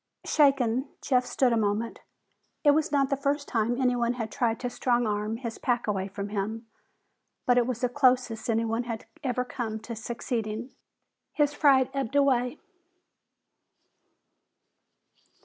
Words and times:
Shaken, 0.25 0.87
Jeff 1.03 1.27
stood 1.27 1.53
a 1.53 1.57
moment. 1.57 1.99
It 2.63 2.71
was 2.71 2.91
not 2.91 3.11
the 3.11 3.15
first 3.15 3.47
time 3.47 3.79
anyone 3.79 4.13
had 4.13 4.31
tried 4.31 4.59
to 4.61 4.69
strong 4.71 5.05
arm 5.05 5.37
his 5.37 5.59
pack 5.59 5.85
away 5.85 6.07
from 6.07 6.29
him, 6.29 6.65
but 7.45 7.59
it 7.59 7.67
was 7.67 7.81
the 7.81 7.87
closest 7.89 8.49
anyone 8.49 8.85
had 8.85 9.05
ever 9.23 9.45
come 9.45 9.79
to 9.81 9.95
succeeding. 9.95 10.73
His 11.33 11.53
fright 11.53 11.91
ebbed 11.93 12.15
away. 12.15 12.57